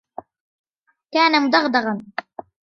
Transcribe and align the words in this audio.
كان 1.13 1.43
مدغدغا. 1.43 1.97